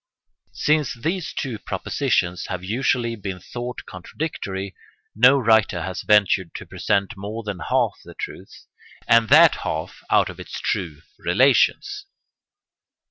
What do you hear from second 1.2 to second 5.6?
two propositions have usually been thought contradictory, no